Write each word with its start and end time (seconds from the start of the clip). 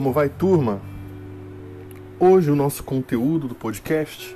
Como 0.00 0.14
vai, 0.14 0.30
turma? 0.30 0.80
Hoje 2.18 2.50
o 2.50 2.56
nosso 2.56 2.82
conteúdo 2.82 3.46
do 3.46 3.54
podcast 3.54 4.34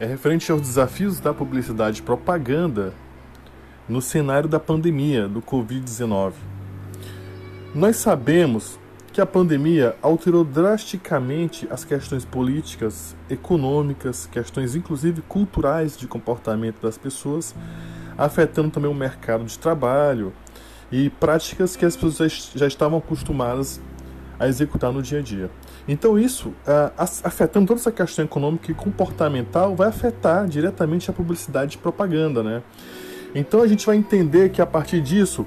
é 0.00 0.06
referente 0.06 0.50
aos 0.50 0.62
desafios 0.62 1.20
da 1.20 1.34
publicidade 1.34 2.00
e 2.00 2.02
propaganda 2.02 2.94
no 3.86 4.00
cenário 4.00 4.48
da 4.48 4.58
pandemia 4.58 5.28
do 5.28 5.42
Covid-19. 5.42 6.32
Nós 7.74 7.96
sabemos 7.96 8.80
que 9.12 9.20
a 9.20 9.26
pandemia 9.26 9.94
alterou 10.00 10.42
drasticamente 10.42 11.68
as 11.70 11.84
questões 11.84 12.24
políticas, 12.24 13.14
econômicas, 13.28 14.24
questões 14.24 14.74
inclusive 14.74 15.20
culturais 15.20 15.98
de 15.98 16.06
comportamento 16.06 16.80
das 16.80 16.96
pessoas, 16.96 17.54
afetando 18.16 18.70
também 18.70 18.90
o 18.90 18.94
mercado 18.94 19.44
de 19.44 19.58
trabalho 19.58 20.32
e 20.90 21.10
práticas 21.10 21.76
que 21.76 21.84
as 21.84 21.94
pessoas 21.94 22.52
já 22.54 22.66
estavam 22.66 22.96
acostumadas 22.96 23.82
a 24.38 24.46
executar 24.46 24.92
no 24.92 25.02
dia 25.02 25.18
a 25.18 25.22
dia. 25.22 25.50
Então, 25.86 26.18
isso, 26.18 26.48
uh, 26.48 26.92
afetando 26.96 27.66
toda 27.66 27.80
essa 27.80 27.90
questão 27.90 28.24
econômica 28.24 28.70
e 28.70 28.74
comportamental, 28.74 29.74
vai 29.74 29.88
afetar 29.88 30.46
diretamente 30.46 31.10
a 31.10 31.12
publicidade 31.12 31.76
e 31.76 31.78
propaganda. 31.78 32.42
Né? 32.42 32.62
Então, 33.34 33.62
a 33.62 33.66
gente 33.66 33.84
vai 33.84 33.96
entender 33.96 34.50
que 34.50 34.62
a 34.62 34.66
partir 34.66 35.00
disso 35.00 35.46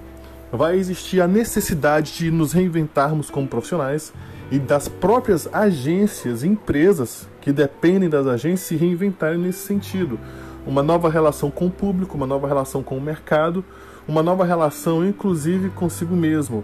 vai 0.51 0.75
existir 0.75 1.21
a 1.21 1.27
necessidade 1.27 2.13
de 2.17 2.29
nos 2.29 2.51
reinventarmos 2.51 3.29
como 3.29 3.47
profissionais 3.47 4.11
e 4.51 4.59
das 4.59 4.89
próprias 4.89 5.47
agências, 5.53 6.43
empresas 6.43 7.27
que 7.39 7.53
dependem 7.53 8.09
das 8.09 8.27
agências 8.27 8.67
se 8.67 8.75
reinventarem 8.75 9.39
nesse 9.39 9.65
sentido. 9.65 10.19
Uma 10.67 10.83
nova 10.83 11.09
relação 11.09 11.49
com 11.49 11.67
o 11.67 11.71
público, 11.71 12.17
uma 12.17 12.27
nova 12.27 12.47
relação 12.47 12.83
com 12.83 12.97
o 12.97 13.01
mercado, 13.01 13.63
uma 14.07 14.23
nova 14.23 14.43
relação, 14.43 15.05
inclusive, 15.05 15.69
consigo 15.69 16.15
mesmo 16.15 16.63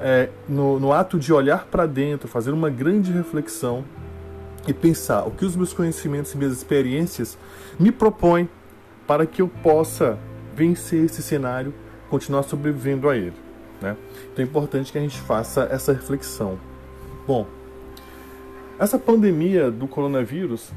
é, 0.00 0.28
no, 0.48 0.80
no 0.80 0.92
ato 0.92 1.18
de 1.18 1.32
olhar 1.32 1.66
para 1.66 1.86
dentro, 1.86 2.28
fazer 2.28 2.50
uma 2.50 2.68
grande 2.68 3.12
reflexão 3.12 3.84
e 4.66 4.72
pensar 4.72 5.24
o 5.24 5.30
que 5.30 5.44
os 5.44 5.56
meus 5.56 5.72
conhecimentos 5.72 6.32
e 6.32 6.36
minhas 6.36 6.52
experiências 6.52 7.38
me 7.78 7.90
propõem 7.90 8.48
para 9.06 9.26
que 9.26 9.42
eu 9.42 9.48
possa 9.48 10.18
vencer 10.54 11.04
esse 11.04 11.22
cenário, 11.22 11.72
continuar 12.10 12.42
sobrevivendo 12.42 13.08
a 13.08 13.16
ele. 13.16 13.34
Né? 13.80 13.96
Então 14.32 14.44
é 14.44 14.48
importante 14.48 14.92
que 14.92 14.98
a 14.98 15.00
gente 15.00 15.18
faça 15.20 15.68
essa 15.70 15.92
reflexão. 15.92 16.58
Bom, 17.26 17.46
essa 18.78 18.98
pandemia 18.98 19.70
do 19.70 19.86
coronavírus 19.86 20.72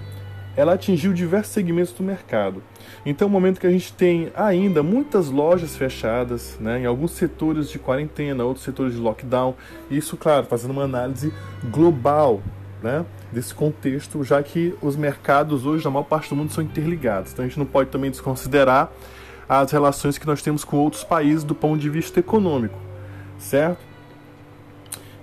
ela 0.55 0.73
atingiu 0.73 1.13
diversos 1.13 1.53
segmentos 1.53 1.91
do 1.91 2.03
mercado. 2.03 2.63
Então, 3.05 3.27
é 3.27 3.29
um 3.29 3.31
momento 3.31 3.59
que 3.59 3.67
a 3.67 3.71
gente 3.71 3.93
tem 3.93 4.31
ainda 4.35 4.81
muitas 4.81 5.29
lojas 5.29 5.75
fechadas, 5.75 6.57
né, 6.59 6.79
em 6.79 6.85
alguns 6.85 7.11
setores 7.11 7.69
de 7.69 7.77
quarentena, 7.77 8.43
outros 8.43 8.63
setores 8.63 8.93
de 8.93 8.99
lockdown. 8.99 9.53
Isso, 9.91 10.15
claro, 10.17 10.45
fazendo 10.45 10.71
uma 10.71 10.83
análise 10.83 11.33
global 11.69 12.41
né, 12.81 13.05
desse 13.31 13.53
contexto, 13.53 14.23
já 14.23 14.41
que 14.41 14.73
os 14.81 14.95
mercados 14.95 15.65
hoje, 15.65 15.83
na 15.83 15.91
maior 15.91 16.05
parte 16.05 16.29
do 16.29 16.35
mundo, 16.35 16.51
são 16.51 16.63
interligados. 16.63 17.33
Então, 17.33 17.43
a 17.43 17.47
gente 17.47 17.59
não 17.59 17.65
pode 17.65 17.89
também 17.89 18.09
desconsiderar 18.09 18.91
as 19.47 19.71
relações 19.71 20.17
que 20.17 20.25
nós 20.25 20.41
temos 20.41 20.63
com 20.63 20.77
outros 20.77 21.03
países 21.03 21.43
do 21.43 21.53
ponto 21.53 21.79
de 21.79 21.89
vista 21.89 22.19
econômico, 22.19 22.79
certo? 23.37 23.84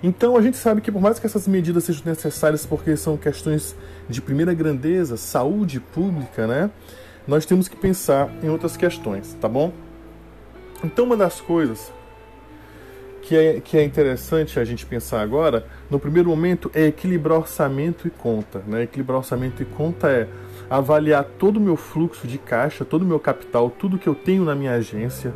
Então 0.03 0.35
a 0.35 0.41
gente 0.41 0.57
sabe 0.57 0.81
que 0.81 0.91
por 0.91 1.01
mais 1.01 1.17
que 1.17 1.25
essas 1.25 1.47
medidas 1.47 1.85
sejam 1.85 2.03
necessárias 2.05 2.65
porque 2.65 2.97
são 2.97 3.15
questões 3.15 3.73
de 4.09 4.21
primeira 4.21 4.53
grandeza, 4.53 5.15
saúde 5.15 5.79
pública, 5.79 6.45
né? 6.45 6.69
Nós 7.25 7.45
temos 7.45 7.69
que 7.69 7.77
pensar 7.77 8.29
em 8.43 8.49
outras 8.49 8.75
questões, 8.75 9.33
tá 9.39 9.47
bom? 9.47 9.71
Então 10.83 11.05
uma 11.05 11.15
das 11.15 11.39
coisas 11.39 11.89
que 13.21 13.33
é, 13.37 13.61
que 13.61 13.77
é 13.77 13.83
interessante 13.83 14.59
a 14.59 14.65
gente 14.65 14.85
pensar 14.85 15.21
agora, 15.21 15.65
no 15.89 15.97
primeiro 15.97 16.29
momento, 16.29 16.69
é 16.73 16.87
equilibrar 16.87 17.39
orçamento 17.39 18.05
e 18.05 18.11
conta. 18.11 18.61
Né? 18.67 18.83
Equilibrar 18.83 19.19
orçamento 19.19 19.63
e 19.63 19.65
conta 19.65 20.09
é 20.09 20.27
avaliar 20.69 21.23
todo 21.39 21.55
o 21.55 21.61
meu 21.61 21.77
fluxo 21.77 22.27
de 22.27 22.37
caixa, 22.37 22.83
todo 22.83 23.03
o 23.03 23.05
meu 23.05 23.21
capital, 23.21 23.69
tudo 23.69 23.97
que 23.97 24.07
eu 24.07 24.15
tenho 24.15 24.43
na 24.43 24.53
minha 24.53 24.73
agência, 24.73 25.33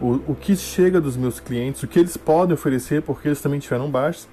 o, 0.00 0.32
o 0.32 0.34
que 0.34 0.56
chega 0.56 1.00
dos 1.00 1.16
meus 1.16 1.40
clientes, 1.40 1.82
o 1.82 1.88
que 1.88 1.98
eles 1.98 2.16
podem 2.16 2.54
oferecer, 2.54 3.02
porque 3.02 3.28
eles 3.28 3.40
também 3.40 3.60
tiveram 3.60 3.90
baixos, 3.90 4.28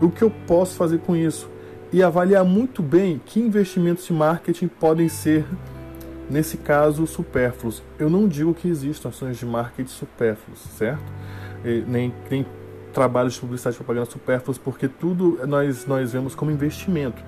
o 0.00 0.10
que 0.10 0.22
eu 0.22 0.30
posso 0.46 0.76
fazer 0.76 0.98
com 0.98 1.16
isso. 1.16 1.48
E 1.92 2.02
avaliar 2.02 2.44
muito 2.44 2.82
bem 2.82 3.20
que 3.24 3.40
investimentos 3.40 4.04
de 4.06 4.12
marketing 4.12 4.68
podem 4.68 5.08
ser, 5.08 5.44
nesse 6.28 6.56
caso, 6.56 7.06
supérfluos. 7.06 7.82
Eu 7.98 8.10
não 8.10 8.26
digo 8.26 8.52
que 8.52 8.68
existam 8.68 9.08
ações 9.08 9.38
de 9.38 9.46
marketing 9.46 9.90
supérfluos, 9.90 10.60
certo? 10.76 11.04
E, 11.64 11.84
nem, 11.86 12.12
nem 12.28 12.44
trabalhos 12.96 13.34
de 13.34 13.40
publicidade 13.40 13.76
e 13.76 13.76
propaganda 13.76 14.10
supérfluos, 14.10 14.56
porque 14.56 14.88
tudo 14.88 15.38
nós, 15.46 15.84
nós 15.86 16.14
vemos 16.14 16.34
como 16.34 16.50
investimento. 16.50 17.22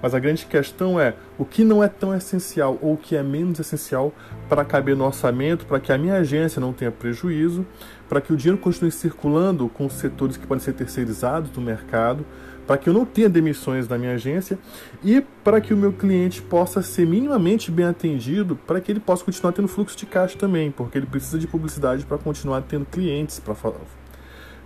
Mas 0.00 0.14
a 0.14 0.20
grande 0.20 0.46
questão 0.46 1.00
é 1.00 1.16
o 1.36 1.44
que 1.44 1.64
não 1.64 1.82
é 1.82 1.88
tão 1.88 2.14
essencial 2.14 2.78
ou 2.80 2.94
o 2.94 2.96
que 2.96 3.16
é 3.16 3.22
menos 3.22 3.58
essencial 3.58 4.14
para 4.48 4.64
caber 4.64 4.94
no 4.94 5.04
orçamento, 5.04 5.66
para 5.66 5.80
que 5.80 5.90
a 5.90 5.98
minha 5.98 6.14
agência 6.14 6.60
não 6.60 6.72
tenha 6.72 6.92
prejuízo, 6.92 7.66
para 8.08 8.20
que 8.20 8.32
o 8.32 8.36
dinheiro 8.36 8.58
continue 8.58 8.92
circulando 8.92 9.68
com 9.68 9.86
os 9.86 9.94
setores 9.94 10.36
que 10.36 10.46
podem 10.46 10.62
ser 10.62 10.74
terceirizados 10.74 11.50
do 11.50 11.60
mercado, 11.60 12.24
para 12.64 12.78
que 12.78 12.88
eu 12.88 12.94
não 12.94 13.04
tenha 13.04 13.28
demissões 13.28 13.88
na 13.88 13.98
minha 13.98 14.12
agência 14.12 14.56
e 15.02 15.20
para 15.42 15.60
que 15.60 15.74
o 15.74 15.76
meu 15.76 15.92
cliente 15.92 16.40
possa 16.40 16.80
ser 16.80 17.04
minimamente 17.08 17.72
bem 17.72 17.86
atendido, 17.86 18.54
para 18.54 18.80
que 18.80 18.92
ele 18.92 19.00
possa 19.00 19.24
continuar 19.24 19.52
tendo 19.52 19.66
fluxo 19.66 19.98
de 19.98 20.06
caixa 20.06 20.38
também, 20.38 20.70
porque 20.70 20.96
ele 20.96 21.06
precisa 21.06 21.40
de 21.40 21.48
publicidade 21.48 22.06
para 22.06 22.18
continuar 22.18 22.62
tendo 22.62 22.86
clientes, 22.86 23.40
para 23.40 23.56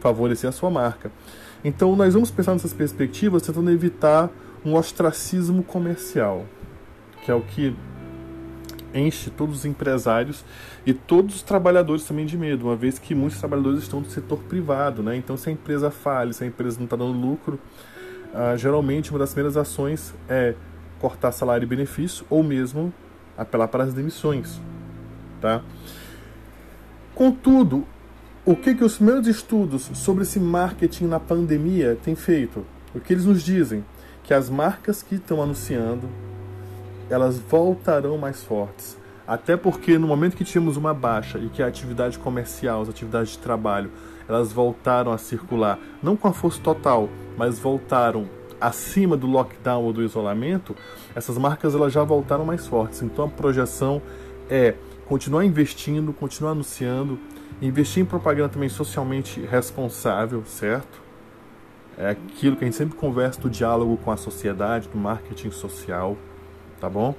favorecer 0.02 0.48
a 0.48 0.52
sua 0.52 0.68
marca. 0.68 1.12
Então, 1.64 1.94
nós 1.94 2.12
vamos 2.12 2.30
pensar 2.30 2.52
nessas 2.52 2.72
perspectivas 2.72 3.42
tentando 3.42 3.70
evitar 3.70 4.28
um 4.64 4.74
ostracismo 4.74 5.62
comercial, 5.62 6.44
que 7.24 7.30
é 7.30 7.34
o 7.34 7.40
que 7.40 7.74
enche 8.92 9.30
todos 9.30 9.58
os 9.58 9.64
empresários 9.64 10.44
e 10.84 10.92
todos 10.92 11.36
os 11.36 11.42
trabalhadores 11.42 12.04
também 12.04 12.26
de 12.26 12.36
medo, 12.36 12.66
uma 12.66 12.76
vez 12.76 12.98
que 12.98 13.14
muitos 13.14 13.38
trabalhadores 13.38 13.78
estão 13.78 14.02
do 14.02 14.10
setor 14.10 14.38
privado, 14.40 15.02
né? 15.02 15.16
Então, 15.16 15.36
se 15.36 15.48
a 15.48 15.52
empresa 15.52 15.90
falha, 15.90 16.32
se 16.32 16.42
a 16.42 16.46
empresa 16.46 16.78
não 16.78 16.84
está 16.84 16.96
dando 16.96 17.12
lucro, 17.12 17.58
ah, 18.34 18.56
geralmente 18.56 19.10
uma 19.10 19.20
das 19.20 19.32
primeiras 19.32 19.56
ações 19.56 20.12
é 20.28 20.54
cortar 20.98 21.32
salário 21.32 21.64
e 21.64 21.66
benefício 21.66 22.26
ou 22.28 22.42
mesmo 22.42 22.92
apelar 23.38 23.68
para 23.68 23.84
as 23.84 23.94
demissões, 23.94 24.60
tá? 25.40 25.62
Contudo, 27.14 27.86
o 28.44 28.56
que, 28.56 28.74
que 28.74 28.82
os 28.82 28.98
meus 28.98 29.28
estudos 29.28 29.88
sobre 29.94 30.24
esse 30.24 30.40
marketing 30.40 31.04
na 31.04 31.20
pandemia 31.20 31.96
têm 32.02 32.16
feito? 32.16 32.66
O 32.92 32.98
que 32.98 33.12
eles 33.12 33.24
nos 33.24 33.40
dizem? 33.40 33.84
Que 34.24 34.34
as 34.34 34.50
marcas 34.50 35.00
que 35.00 35.14
estão 35.14 35.40
anunciando, 35.40 36.08
elas 37.08 37.38
voltarão 37.38 38.18
mais 38.18 38.42
fortes. 38.42 38.98
Até 39.28 39.56
porque 39.56 39.96
no 39.96 40.08
momento 40.08 40.36
que 40.36 40.42
tínhamos 40.42 40.76
uma 40.76 40.92
baixa 40.92 41.38
e 41.38 41.48
que 41.48 41.62
a 41.62 41.68
atividade 41.68 42.18
comercial, 42.18 42.82
as 42.82 42.88
atividades 42.88 43.32
de 43.32 43.38
trabalho, 43.38 43.92
elas 44.28 44.52
voltaram 44.52 45.12
a 45.12 45.18
circular, 45.18 45.78
não 46.02 46.16
com 46.16 46.26
a 46.26 46.32
força 46.32 46.60
total, 46.60 47.08
mas 47.36 47.60
voltaram 47.60 48.28
acima 48.60 49.16
do 49.16 49.28
lockdown 49.28 49.84
ou 49.84 49.92
do 49.92 50.02
isolamento, 50.02 50.74
essas 51.14 51.38
marcas 51.38 51.76
elas 51.76 51.92
já 51.92 52.02
voltaram 52.02 52.44
mais 52.44 52.66
fortes. 52.66 53.02
Então 53.02 53.24
a 53.24 53.28
projeção 53.28 54.02
é 54.50 54.74
continuar 55.06 55.44
investindo, 55.44 56.12
continuar 56.12 56.52
anunciando, 56.52 57.18
Investir 57.60 58.02
em 58.02 58.06
propaganda 58.06 58.48
também 58.48 58.68
socialmente 58.68 59.40
responsável, 59.40 60.44
certo? 60.44 61.00
É 61.96 62.10
aquilo 62.10 62.56
que 62.56 62.64
a 62.64 62.66
gente 62.66 62.76
sempre 62.76 62.96
conversa 62.96 63.40
do 63.40 63.50
diálogo 63.50 63.96
com 63.98 64.10
a 64.10 64.16
sociedade, 64.16 64.88
do 64.88 64.98
marketing 64.98 65.50
social, 65.50 66.16
tá 66.80 66.88
bom? 66.88 67.14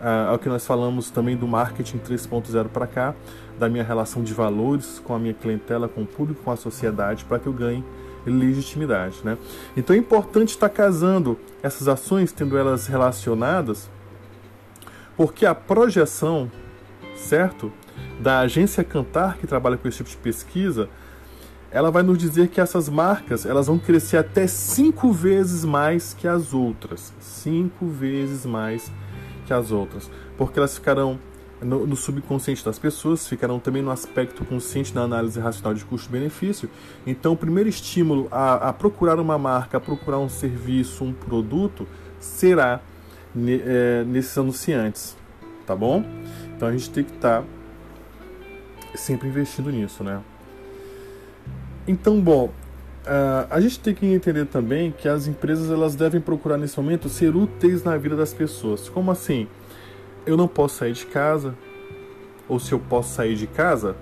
É, 0.00 0.32
é 0.32 0.34
o 0.34 0.38
que 0.38 0.48
nós 0.48 0.66
falamos 0.66 1.10
também 1.10 1.36
do 1.36 1.46
marketing 1.46 1.98
3.0 1.98 2.68
para 2.68 2.86
cá, 2.86 3.14
da 3.58 3.68
minha 3.68 3.84
relação 3.84 4.22
de 4.22 4.34
valores 4.34 5.00
com 5.04 5.14
a 5.14 5.18
minha 5.18 5.34
clientela, 5.34 5.88
com 5.88 6.02
o 6.02 6.06
público, 6.06 6.42
com 6.42 6.50
a 6.50 6.56
sociedade, 6.56 7.24
para 7.24 7.38
que 7.38 7.46
eu 7.46 7.52
ganhe 7.52 7.84
legitimidade, 8.26 9.20
né? 9.24 9.38
Então 9.76 9.94
é 9.94 9.98
importante 9.98 10.50
estar 10.50 10.68
casando 10.68 11.38
essas 11.62 11.88
ações, 11.88 12.32
tendo 12.32 12.58
elas 12.58 12.86
relacionadas, 12.86 13.88
porque 15.16 15.46
a 15.46 15.54
projeção, 15.54 16.50
certo? 17.16 17.72
Da 18.20 18.40
agência 18.40 18.82
Cantar, 18.82 19.38
que 19.38 19.46
trabalha 19.46 19.76
com 19.76 19.86
esse 19.88 19.98
tipo 19.98 20.10
de 20.10 20.16
pesquisa, 20.16 20.88
ela 21.70 21.90
vai 21.90 22.02
nos 22.02 22.16
dizer 22.16 22.48
que 22.48 22.60
essas 22.60 22.88
marcas 22.88 23.44
elas 23.44 23.66
vão 23.66 23.78
crescer 23.78 24.16
até 24.16 24.46
cinco 24.46 25.12
vezes 25.12 25.64
mais 25.64 26.14
que 26.14 26.26
as 26.26 26.54
outras. 26.54 27.12
Cinco 27.20 27.86
vezes 27.86 28.46
mais 28.46 28.90
que 29.46 29.52
as 29.52 29.70
outras. 29.70 30.10
Porque 30.36 30.58
elas 30.58 30.74
ficarão 30.74 31.18
no, 31.60 31.86
no 31.86 31.96
subconsciente 31.96 32.64
das 32.64 32.78
pessoas, 32.78 33.26
ficarão 33.26 33.58
também 33.58 33.82
no 33.82 33.90
aspecto 33.90 34.44
consciente 34.44 34.92
da 34.94 35.02
análise 35.02 35.38
racional 35.38 35.74
de 35.74 35.84
custo-benefício. 35.84 36.70
Então, 37.06 37.32
o 37.32 37.36
primeiro 37.36 37.68
estímulo 37.68 38.28
a, 38.30 38.68
a, 38.68 38.72
procurar 38.72 39.18
uma 39.20 39.36
marca, 39.36 39.76
a 39.76 39.80
procurar 39.80 40.18
um 40.18 40.28
serviço, 40.28 41.04
um 41.04 41.12
produto, 41.12 41.86
será 42.18 42.80
ne, 43.34 43.60
é, 43.64 44.04
nesses 44.04 44.36
anunciantes. 44.38 45.16
Tá 45.66 45.76
bom? 45.76 46.02
Então, 46.56 46.68
a 46.68 46.72
gente 46.72 46.88
tem 46.90 47.04
que 47.04 47.12
estar. 47.12 47.42
Tá 47.42 47.57
sempre 48.94 49.28
investindo 49.28 49.70
nisso, 49.70 50.02
né? 50.02 50.20
Então, 51.86 52.20
bom, 52.20 52.50
Uh, 53.08 53.48
a 53.48 53.58
gente 53.58 53.80
tem 53.80 53.94
que 53.94 54.04
entender 54.04 54.44
também 54.44 54.92
que 54.92 55.08
as 55.08 55.26
empresas 55.26 55.70
elas 55.70 55.94
devem 55.94 56.20
procurar 56.20 56.58
nesse 56.58 56.78
momento 56.78 57.08
ser 57.08 57.34
úteis 57.34 57.82
na 57.82 57.96
vida 57.96 58.14
das 58.14 58.34
pessoas. 58.34 58.90
Como 58.90 59.10
assim? 59.10 59.48
Eu 60.26 60.36
não 60.36 60.46
posso 60.46 60.76
sair 60.76 60.92
de 60.92 61.06
casa, 61.06 61.54
ou 62.46 62.60
se 62.60 62.70
eu 62.70 62.78
posso 62.78 63.14
sair 63.14 63.34
de 63.34 63.46
casa, 63.46 63.96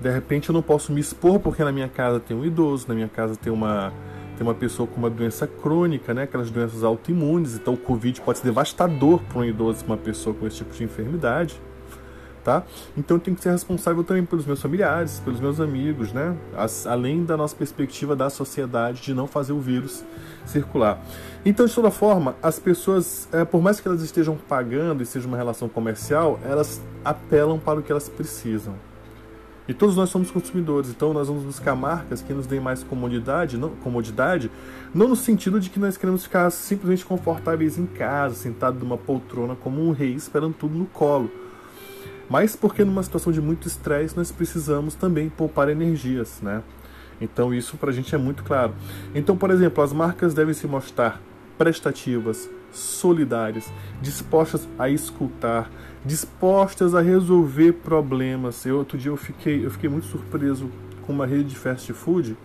de 0.00 0.10
repente 0.10 0.48
eu 0.48 0.52
não 0.52 0.62
posso 0.62 0.92
me 0.92 1.00
expor 1.00 1.38
porque 1.38 1.62
na 1.62 1.70
minha 1.70 1.88
casa 1.88 2.18
tem 2.18 2.36
um 2.36 2.44
idoso, 2.44 2.86
na 2.88 2.94
minha 2.96 3.06
casa 3.06 3.36
tem 3.36 3.52
uma 3.52 3.92
tem 4.36 4.46
uma 4.46 4.54
pessoa 4.54 4.88
com 4.88 4.96
uma 4.96 5.10
doença 5.10 5.48
crônica, 5.48 6.14
né, 6.14 6.22
aquelas 6.22 6.48
doenças 6.48 6.84
autoimunes, 6.84 7.54
então 7.56 7.74
o 7.74 7.76
Covid 7.76 8.20
pode 8.20 8.38
ser 8.38 8.44
devastador 8.44 9.20
para 9.22 9.38
um 9.38 9.44
idoso, 9.44 9.84
uma 9.84 9.96
pessoa 9.96 10.34
com 10.34 10.46
esse 10.46 10.58
tipo 10.58 10.72
de 10.72 10.84
enfermidade 10.84 11.60
tá? 12.44 12.62
Então 12.96 13.16
eu 13.16 13.20
tenho 13.20 13.36
que 13.36 13.42
ser 13.42 13.50
responsável 13.50 14.02
também 14.04 14.24
pelos 14.24 14.46
meus 14.46 14.60
familiares, 14.60 15.20
pelos 15.20 15.40
meus 15.40 15.60
amigos, 15.60 16.12
né? 16.12 16.36
As, 16.56 16.86
além 16.86 17.24
da 17.24 17.36
nossa 17.36 17.54
perspectiva 17.54 18.16
da 18.16 18.30
sociedade 18.30 19.02
de 19.02 19.14
não 19.14 19.26
fazer 19.26 19.52
o 19.52 19.60
vírus 19.60 20.04
circular. 20.46 21.00
Então, 21.44 21.66
de 21.66 21.74
toda 21.74 21.90
forma, 21.90 22.34
as 22.42 22.58
pessoas, 22.58 23.28
é, 23.32 23.44
por 23.44 23.62
mais 23.62 23.80
que 23.80 23.88
elas 23.88 24.02
estejam 24.02 24.36
pagando 24.36 25.02
e 25.02 25.06
seja 25.06 25.26
uma 25.26 25.36
relação 25.36 25.68
comercial, 25.68 26.38
elas 26.44 26.80
apelam 27.04 27.58
para 27.58 27.78
o 27.78 27.82
que 27.82 27.92
elas 27.92 28.08
precisam. 28.08 28.74
E 29.68 29.74
todos 29.74 29.94
nós 29.94 30.08
somos 30.08 30.30
consumidores, 30.30 30.88
então 30.88 31.12
nós 31.12 31.28
vamos 31.28 31.44
buscar 31.44 31.76
marcas 31.76 32.22
que 32.22 32.32
nos 32.32 32.46
deem 32.46 32.60
mais 32.60 32.82
comodidade, 32.82 33.58
não, 33.58 33.68
comodidade, 33.68 34.50
não 34.94 35.08
no 35.08 35.14
sentido 35.14 35.60
de 35.60 35.68
que 35.68 35.78
nós 35.78 35.98
queremos 35.98 36.24
ficar 36.24 36.48
simplesmente 36.48 37.04
confortáveis 37.04 37.76
em 37.76 37.84
casa, 37.84 38.34
sentado 38.34 38.78
numa 38.78 38.96
poltrona 38.96 39.54
como 39.54 39.86
um 39.86 39.92
rei 39.92 40.14
esperando 40.14 40.54
tudo 40.54 40.74
no 40.74 40.86
colo 40.86 41.30
mas 42.28 42.54
porque 42.54 42.84
numa 42.84 43.02
situação 43.02 43.32
de 43.32 43.40
muito 43.40 43.66
estresse 43.66 44.16
nós 44.16 44.30
precisamos 44.30 44.94
também 44.94 45.28
poupar 45.28 45.68
energias, 45.68 46.40
né? 46.42 46.62
Então 47.20 47.52
isso 47.52 47.76
para 47.76 47.90
a 47.90 47.92
gente 47.92 48.14
é 48.14 48.18
muito 48.18 48.44
claro. 48.44 48.74
Então, 49.14 49.36
por 49.36 49.50
exemplo, 49.50 49.82
as 49.82 49.92
marcas 49.92 50.34
devem 50.34 50.54
se 50.54 50.66
mostrar 50.66 51.20
prestativas, 51.56 52.48
solidárias, 52.72 53.70
dispostas 54.00 54.68
a 54.78 54.88
escutar, 54.88 55.70
dispostas 56.04 56.94
a 56.94 57.00
resolver 57.00 57.72
problemas. 57.72 58.64
Eu, 58.64 58.78
outro 58.78 58.96
dia 58.96 59.10
eu 59.10 59.16
fiquei, 59.16 59.64
eu 59.64 59.70
fiquei 59.70 59.90
muito 59.90 60.06
surpreso 60.06 60.70
com 61.02 61.12
uma 61.12 61.26
rede 61.26 61.50
de 61.50 61.56
fast 61.56 61.92
food 61.92 62.36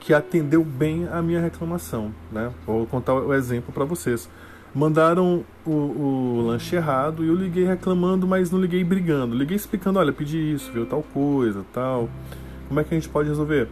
que 0.00 0.12
atendeu 0.12 0.64
bem 0.64 1.08
a 1.08 1.22
minha 1.22 1.40
reclamação, 1.40 2.12
né? 2.30 2.52
Vou 2.66 2.84
contar 2.86 3.14
o 3.14 3.32
exemplo 3.32 3.72
para 3.72 3.84
vocês 3.84 4.28
mandaram 4.74 5.44
o, 5.66 5.70
o, 5.70 6.44
lanche 6.46 6.76
errado 6.76 7.24
e 7.24 7.28
eu 7.28 7.34
liguei 7.34 7.64
reclamando, 7.64 8.26
mas 8.26 8.50
não 8.50 8.60
liguei 8.60 8.82
brigando. 8.82 9.34
Liguei 9.36 9.56
explicando, 9.56 9.98
olha, 9.98 10.12
pedi 10.12 10.54
isso, 10.54 10.72
viu, 10.72 10.86
tal 10.86 11.02
coisa, 11.02 11.64
tal. 11.72 12.08
Como 12.68 12.80
é 12.80 12.84
que 12.84 12.94
a 12.94 12.98
gente 12.98 13.08
pode 13.08 13.28
resolver? 13.28 13.68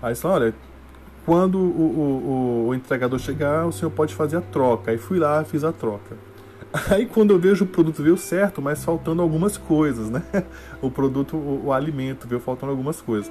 Aí 0.00 0.14
falou, 0.14 0.38
olha, 0.38 0.54
quando 1.24 1.58
o, 1.58 2.64
o, 2.64 2.66
o, 2.68 2.74
entregador 2.74 3.18
chegar, 3.18 3.66
o 3.66 3.72
senhor 3.72 3.90
pode 3.90 4.14
fazer 4.14 4.38
a 4.38 4.40
troca. 4.40 4.90
Aí 4.90 4.98
fui 4.98 5.18
lá, 5.18 5.44
fiz 5.44 5.62
a 5.64 5.72
troca. 5.72 6.16
Aí 6.90 7.06
quando 7.06 7.30
eu 7.30 7.38
vejo 7.38 7.64
o 7.64 7.68
produto 7.68 8.02
veio 8.02 8.16
certo, 8.16 8.62
mas 8.62 8.82
faltando 8.82 9.20
algumas 9.20 9.56
coisas, 9.56 10.08
né? 10.10 10.22
O 10.80 10.90
produto, 10.90 11.36
o, 11.36 11.66
o 11.66 11.72
alimento 11.72 12.26
veio 12.26 12.40
faltando 12.40 12.72
algumas 12.72 13.00
coisas. 13.00 13.30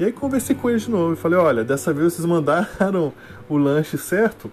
E 0.00 0.04
aí 0.04 0.10
conversei 0.10 0.56
com 0.56 0.68
eles 0.68 0.82
de 0.82 0.90
novo 0.90 1.12
e 1.12 1.16
falei, 1.16 1.38
olha, 1.38 1.62
dessa 1.62 1.92
vez 1.92 2.12
vocês 2.12 2.26
mandaram 2.26 3.12
o 3.48 3.56
lanche 3.56 3.96
certo, 3.96 4.50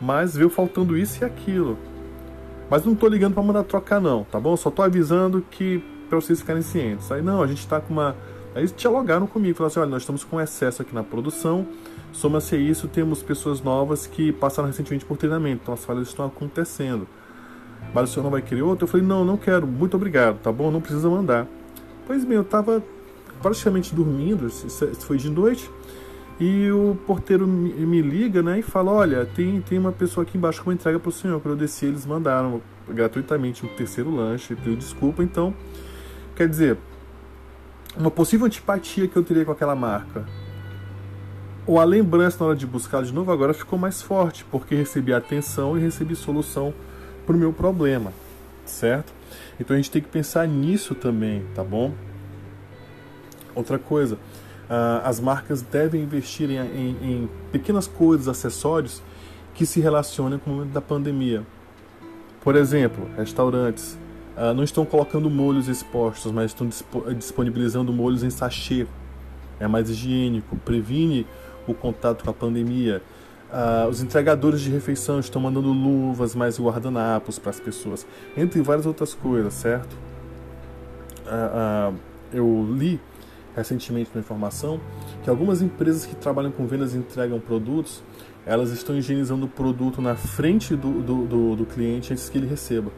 mas 0.00 0.36
veio 0.36 0.50
faltando 0.50 0.96
isso 0.96 1.22
e 1.22 1.24
aquilo. 1.24 1.78
Mas 2.70 2.84
não 2.84 2.94
tô 2.94 3.08
ligando 3.08 3.34
para 3.34 3.42
mandar 3.42 3.64
trocar 3.64 4.00
não, 4.00 4.24
tá 4.24 4.38
bom? 4.38 4.56
Só 4.56 4.70
tô 4.70 4.82
avisando 4.82 5.44
que 5.50 5.82
para 6.08 6.20
vocês 6.20 6.40
ficarem 6.40 6.62
cientes. 6.62 7.10
Aí 7.10 7.22
não, 7.22 7.42
a 7.42 7.46
gente 7.46 7.66
tá 7.66 7.80
com 7.80 7.92
uma 7.92 8.14
Aí 8.54 8.62
eles 8.62 8.74
dialogaram 8.76 9.26
comigo, 9.26 9.56
falaram 9.56 9.70
assim, 9.70 9.80
olha, 9.80 9.90
nós 9.90 10.02
estamos 10.02 10.24
com 10.24 10.40
excesso 10.40 10.82
aqui 10.82 10.94
na 10.94 11.02
produção, 11.02 11.66
soma-se 12.12 12.54
a 12.54 12.58
isso, 12.58 12.88
temos 12.88 13.22
pessoas 13.22 13.62
novas 13.62 14.06
que 14.06 14.32
passaram 14.32 14.66
recentemente 14.66 15.04
por 15.04 15.16
treinamento, 15.16 15.60
então 15.62 15.74
as 15.74 15.84
falhas 15.84 16.08
estão 16.08 16.26
acontecendo. 16.26 17.06
Mas 17.94 18.10
o 18.10 18.12
senhor 18.12 18.24
não 18.24 18.30
vai 18.30 18.42
querer 18.42 18.62
outro? 18.62 18.84
Eu 18.84 18.88
falei, 18.88 19.06
não, 19.06 19.24
não 19.24 19.36
quero, 19.36 19.66
muito 19.66 19.96
obrigado, 19.96 20.38
tá 20.40 20.50
bom? 20.50 20.70
Não 20.70 20.80
precisa 20.80 21.08
mandar. 21.08 21.46
Pois 22.06 22.24
bem, 22.24 22.36
eu 22.36 22.42
estava 22.42 22.82
praticamente 23.40 23.94
dormindo, 23.94 24.46
isso 24.46 25.06
foi 25.06 25.18
de 25.18 25.30
noite, 25.30 25.70
e 26.40 26.70
o 26.70 26.96
porteiro 27.06 27.46
me 27.46 28.00
liga, 28.00 28.42
né, 28.42 28.60
e 28.60 28.62
fala: 28.62 28.92
Olha, 28.92 29.26
tem, 29.26 29.60
tem 29.60 29.78
uma 29.78 29.90
pessoa 29.90 30.24
aqui 30.24 30.38
embaixo 30.38 30.62
com 30.62 30.70
uma 30.70 30.74
entrega 30.74 30.98
para 30.98 31.08
o 31.08 31.12
senhor. 31.12 31.40
Quando 31.40 31.54
eu 31.54 31.58
desci, 31.58 31.86
eles 31.86 32.06
mandaram 32.06 32.62
gratuitamente 32.88 33.66
um 33.66 33.68
terceiro 33.68 34.14
lanche. 34.14 34.54
Pediu 34.54 34.76
desculpa, 34.76 35.22
então, 35.22 35.52
quer 36.36 36.48
dizer, 36.48 36.78
uma 37.96 38.10
possível 38.10 38.46
antipatia 38.46 39.08
que 39.08 39.16
eu 39.16 39.24
teria 39.24 39.44
com 39.44 39.50
aquela 39.50 39.74
marca. 39.74 40.24
Ou 41.66 41.78
a 41.78 41.84
lembrança 41.84 42.38
na 42.40 42.46
hora 42.46 42.56
de 42.56 42.66
buscar 42.66 43.02
de 43.02 43.12
novo 43.12 43.30
agora 43.30 43.52
ficou 43.52 43.78
mais 43.78 44.00
forte, 44.00 44.44
porque 44.44 44.74
recebi 44.74 45.12
atenção 45.12 45.76
e 45.76 45.80
recebi 45.80 46.14
solução 46.16 46.72
para 47.26 47.36
o 47.36 47.38
meu 47.38 47.52
problema, 47.52 48.12
certo? 48.64 49.12
Então 49.60 49.74
a 49.74 49.76
gente 49.76 49.90
tem 49.90 50.00
que 50.00 50.08
pensar 50.08 50.46
nisso 50.48 50.94
também, 50.94 51.44
tá 51.54 51.62
bom? 51.62 51.92
Outra 53.54 53.78
coisa, 53.78 54.16
uh, 54.68 55.02
as 55.04 55.18
marcas 55.18 55.62
devem 55.62 56.02
investir 56.02 56.50
em, 56.50 56.58
em, 56.58 56.96
em, 57.02 57.30
pequenas 57.50 57.86
coisas, 57.86 58.28
acessórios 58.28 59.02
que 59.54 59.66
se 59.66 59.80
relacionem 59.80 60.38
com 60.38 60.50
o 60.50 60.54
momento 60.54 60.72
da 60.72 60.80
pandemia. 60.80 61.42
Por 62.42 62.54
exemplo, 62.54 63.08
restaurantes 63.16 63.98
uh, 64.36 64.54
não 64.54 64.62
estão 64.62 64.84
colocando 64.84 65.28
molhos 65.28 65.68
expostos, 65.68 66.30
mas 66.30 66.52
estão 66.52 66.68
disponibilizando 67.16 67.92
molhos 67.92 68.22
em 68.22 68.30
sachê. 68.30 68.86
É 69.58 69.66
mais 69.66 69.90
higiênico, 69.90 70.56
previne 70.56 71.26
o 71.66 71.74
contato 71.74 72.22
com 72.24 72.30
a 72.30 72.34
pandemia. 72.34 73.02
Uh, 73.50 73.88
os 73.88 74.02
entregadores 74.02 74.60
de 74.60 74.70
refeição 74.70 75.18
estão 75.18 75.40
mandando 75.40 75.72
luvas, 75.72 76.34
mais 76.34 76.60
guardanapos 76.60 77.38
para 77.38 77.50
as 77.50 77.58
pessoas, 77.58 78.06
entre 78.36 78.60
várias 78.60 78.84
outras 78.84 79.14
coisas, 79.14 79.54
certo? 79.54 79.96
Eu 82.32 82.66
li 82.72 83.00
recentemente 83.58 84.10
uma 84.14 84.20
informação 84.20 84.80
que 85.22 85.30
algumas 85.30 85.62
empresas 85.62 86.06
que 86.06 86.16
trabalham 86.16 86.50
com 86.50 86.66
vendas 86.66 86.94
e 86.94 86.98
entregam 86.98 87.38
produtos, 87.38 88.02
elas 88.46 88.70
estão 88.70 88.96
higienizando 88.96 89.46
o 89.46 89.48
produto 89.48 90.00
na 90.00 90.16
frente 90.16 90.74
do, 90.74 91.02
do, 91.02 91.26
do, 91.26 91.56
do 91.56 91.66
cliente 91.66 92.12
antes 92.12 92.28
que 92.28 92.38
ele 92.38 92.46
receba. 92.46 92.90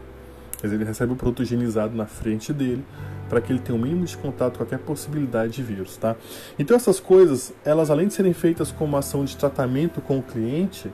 Quer 0.60 0.66
dizer, 0.66 0.76
ele 0.76 0.84
recebe 0.84 1.12
o 1.12 1.16
produto 1.16 1.42
higienizado 1.42 1.96
na 1.96 2.06
frente 2.06 2.52
dele 2.52 2.84
para 3.28 3.40
que 3.40 3.52
ele 3.52 3.60
tenha 3.60 3.78
o 3.78 3.80
mínimo 3.80 4.04
de 4.04 4.16
contato 4.16 4.52
com 4.52 4.58
qualquer 4.58 4.78
possibilidade 4.80 5.52
de 5.52 5.62
vírus, 5.62 5.96
tá? 5.96 6.16
Então 6.58 6.76
essas 6.76 7.00
coisas, 7.00 7.54
elas 7.64 7.90
além 7.90 8.08
de 8.08 8.14
serem 8.14 8.32
feitas 8.32 8.70
como 8.72 8.96
ação 8.96 9.24
de 9.24 9.36
tratamento 9.36 10.00
com 10.00 10.18
o 10.18 10.22
cliente, 10.22 10.90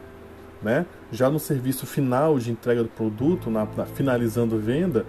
né, 0.62 0.86
já 1.10 1.28
no 1.30 1.38
serviço 1.38 1.86
final 1.86 2.38
de 2.38 2.50
entrega 2.50 2.82
do 2.82 2.88
produto, 2.88 3.50
na, 3.50 3.66
na 3.76 3.86
finalizando 3.86 4.58
venda, 4.58 5.04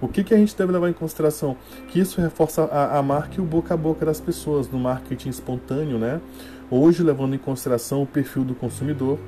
o 0.00 0.08
que, 0.08 0.22
que 0.22 0.32
a 0.32 0.36
gente 0.36 0.56
deve 0.56 0.72
levar 0.72 0.88
em 0.88 0.92
consideração? 0.92 1.56
Que 1.88 1.98
isso 1.98 2.20
reforça 2.20 2.64
a, 2.64 2.98
a 2.98 3.02
marca 3.02 3.36
e 3.36 3.40
o 3.40 3.44
boca 3.44 3.74
a 3.74 3.76
boca 3.76 4.06
das 4.06 4.20
pessoas 4.20 4.68
no 4.68 4.78
marketing 4.78 5.28
espontâneo, 5.28 5.98
né? 5.98 6.20
Hoje, 6.70 7.02
levando 7.02 7.34
em 7.34 7.38
consideração 7.38 8.02
o 8.02 8.06
perfil 8.06 8.44
do 8.44 8.54
consumidor, 8.54 9.18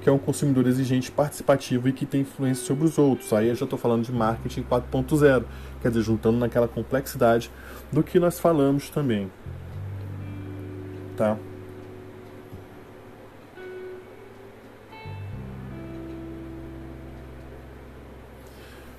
que 0.00 0.08
é 0.08 0.12
um 0.12 0.18
consumidor 0.18 0.66
exigente, 0.66 1.10
participativo 1.10 1.88
e 1.88 1.92
que 1.92 2.06
tem 2.06 2.22
influência 2.22 2.64
sobre 2.64 2.84
os 2.84 2.96
outros. 2.96 3.32
Aí 3.32 3.48
eu 3.48 3.54
já 3.54 3.64
estou 3.64 3.78
falando 3.78 4.04
de 4.04 4.12
marketing 4.12 4.62
4.0, 4.62 5.44
quer 5.82 5.88
dizer, 5.88 6.02
juntando 6.02 6.38
naquela 6.38 6.66
complexidade 6.66 7.50
do 7.92 8.02
que 8.02 8.18
nós 8.18 8.40
falamos 8.40 8.88
também. 8.88 9.30
Tá? 11.16 11.36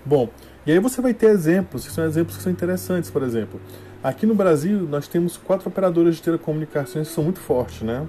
Bom, 0.06 0.30
e 0.68 0.72
aí 0.74 0.80
você 0.80 1.02
vai 1.02 1.14
ter 1.14 1.28
exemplos, 1.28 1.88
que 1.88 1.94
são 1.94 2.04
exemplos 2.04 2.36
que 2.36 2.44
são 2.44 2.52
interessantes, 2.52 3.10
por 3.10 3.24
exemplo. 3.24 3.58
Aqui 4.04 4.26
no 4.26 4.36
Brasil, 4.36 4.82
nós 4.82 5.08
temos 5.08 5.38
quatro 5.38 5.70
operadoras 5.70 6.18
de 6.18 6.22
telecomunicações 6.22 7.08
que 7.08 7.14
são 7.14 7.24
muito 7.24 7.40
fortes, 7.40 7.84
né? 7.84 8.06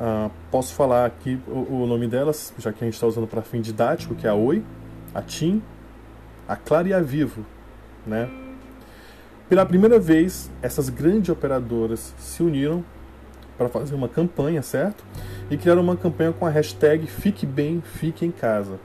Ah, 0.00 0.30
posso 0.50 0.72
falar 0.72 1.04
aqui 1.04 1.38
o, 1.46 1.82
o, 1.82 1.86
nome 1.86 2.08
delas, 2.08 2.54
já 2.58 2.72
que 2.72 2.82
a 2.82 2.86
gente 2.86 2.94
está 2.94 3.06
usando 3.06 3.26
para 3.26 3.42
fim 3.42 3.60
didático, 3.60 4.14
que 4.14 4.26
é 4.26 4.30
a 4.30 4.34
Oi, 4.34 4.64
a 5.14 5.20
TIM, 5.20 5.62
a 6.48 6.56
Claro 6.56 6.88
e 6.88 6.94
a 6.94 7.00
Vivo, 7.02 7.44
né? 8.06 8.30
Pela 9.46 9.66
primeira 9.66 9.98
vez, 9.98 10.50
essas 10.62 10.88
grandes 10.88 11.28
operadoras 11.28 12.14
se 12.16 12.42
uniram 12.42 12.82
para 13.58 13.68
fazer 13.68 13.94
uma 13.94 14.08
campanha, 14.08 14.62
certo? 14.62 15.04
E 15.50 15.58
criaram 15.58 15.82
uma 15.82 15.96
campanha 15.98 16.32
com 16.32 16.46
a 16.46 16.48
hashtag 16.48 17.06
Fique 17.06 17.44
Bem, 17.44 17.82
Fique 17.84 18.24
em 18.24 18.30
Casa. 18.30 18.80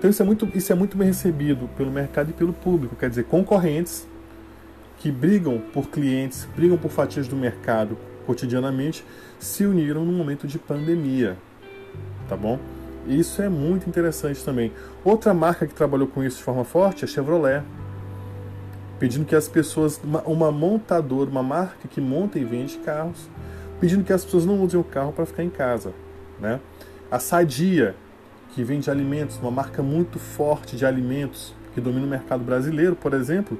Então 0.00 0.08
isso 0.08 0.22
é 0.22 0.24
muito, 0.24 0.48
isso 0.54 0.72
é 0.72 0.74
muito 0.74 0.96
bem 0.96 1.08
recebido 1.08 1.68
pelo 1.76 1.90
mercado 1.90 2.30
e 2.30 2.32
pelo 2.32 2.54
público. 2.54 2.96
Quer 2.96 3.10
dizer, 3.10 3.24
concorrentes 3.24 4.08
que 4.96 5.12
brigam 5.12 5.60
por 5.74 5.90
clientes, 5.90 6.48
brigam 6.56 6.78
por 6.78 6.90
fatias 6.90 7.28
do 7.28 7.36
mercado 7.36 7.98
cotidianamente, 8.24 9.04
se 9.38 9.66
uniram 9.66 10.02
num 10.02 10.12
momento 10.14 10.46
de 10.46 10.58
pandemia. 10.58 11.36
Tá 12.30 12.34
bom? 12.34 12.58
Isso 13.06 13.42
é 13.42 13.50
muito 13.50 13.90
interessante 13.90 14.42
também. 14.42 14.72
Outra 15.04 15.34
marca 15.34 15.66
que 15.66 15.74
trabalhou 15.74 16.08
com 16.08 16.24
isso 16.24 16.38
de 16.38 16.44
forma 16.44 16.64
forte 16.64 17.04
é 17.04 17.04
a 17.04 17.08
Chevrolet. 17.08 17.62
pedindo 18.98 19.26
que 19.26 19.34
as 19.34 19.48
pessoas, 19.48 20.00
uma, 20.02 20.22
uma 20.22 20.50
montadora, 20.50 21.28
uma 21.28 21.42
marca 21.42 21.88
que 21.88 22.00
monta 22.00 22.38
e 22.38 22.44
vende 22.44 22.78
carros, 22.78 23.28
pedindo 23.78 24.02
que 24.02 24.14
as 24.14 24.24
pessoas 24.24 24.46
não 24.46 24.62
usem 24.62 24.80
o 24.80 24.84
carro 24.84 25.12
para 25.12 25.26
ficar 25.26 25.42
em 25.42 25.50
casa, 25.50 25.92
né? 26.38 26.58
A 27.10 27.18
Sadia, 27.18 27.94
que 28.54 28.64
vende 28.64 28.90
alimentos, 28.90 29.38
uma 29.38 29.50
marca 29.50 29.82
muito 29.82 30.18
forte 30.18 30.76
de 30.76 30.84
alimentos 30.84 31.54
que 31.74 31.80
domina 31.80 32.06
o 32.06 32.08
mercado 32.08 32.42
brasileiro, 32.42 32.96
por 32.96 33.14
exemplo, 33.14 33.58